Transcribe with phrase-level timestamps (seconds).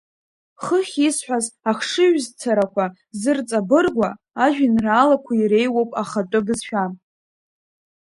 [0.63, 2.85] Хыхь исҳәаз ахшыҩзцарақәа
[3.19, 4.09] зырҵабыргуа
[4.43, 6.83] ажәеинраалақәа иреиуоуп Ахатәы бызшәа.